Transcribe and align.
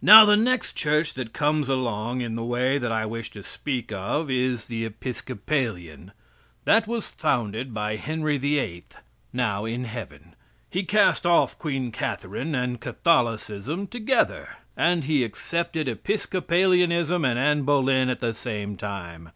Now, 0.00 0.24
the 0.24 0.36
next 0.36 0.74
Church 0.74 1.12
that 1.14 1.32
comes 1.32 1.68
along 1.68 2.20
in 2.20 2.36
the 2.36 2.44
way 2.44 2.78
that 2.78 2.92
I 2.92 3.04
wish 3.04 3.32
to 3.32 3.42
speak 3.42 3.90
of 3.90 4.30
is 4.30 4.66
the 4.66 4.84
Episcopalian. 4.84 6.12
That 6.64 6.86
was 6.86 7.08
founded 7.08 7.74
by 7.74 7.96
Henry 7.96 8.38
VIII., 8.38 8.84
now 9.32 9.64
in 9.64 9.82
heaven. 9.82 10.36
He 10.70 10.84
cast 10.84 11.26
off 11.26 11.58
Queen 11.58 11.90
Catherine 11.90 12.54
and 12.54 12.80
Catholicism 12.80 13.88
together. 13.88 14.50
And 14.76 15.02
he 15.02 15.24
accepted 15.24 15.88
Episcopalianism 15.88 17.24
and 17.24 17.36
Annie 17.36 17.62
Boleyn 17.62 18.08
at 18.08 18.20
the 18.20 18.34
same 18.34 18.76
time. 18.76 19.30